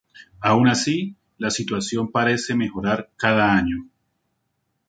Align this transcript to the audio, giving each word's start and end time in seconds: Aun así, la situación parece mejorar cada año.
Aun 0.41 0.67
así, 0.67 1.15
la 1.37 1.51
situación 1.51 2.11
parece 2.11 2.55
mejorar 2.55 3.11
cada 3.17 3.55
año. 3.55 3.87